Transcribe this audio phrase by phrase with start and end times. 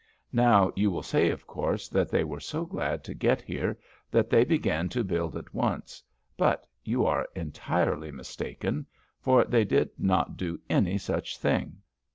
[0.33, 3.77] Now you will say of course that they were so glad to get here
[4.09, 6.01] that they began to build at once;
[6.35, 8.87] but you are entirely mistaken,
[9.19, 11.83] for they did not do any such thing.